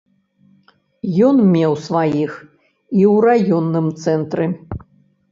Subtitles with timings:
[1.27, 2.31] Ён меў сваіх
[2.99, 4.49] і ў раённым цэнтры.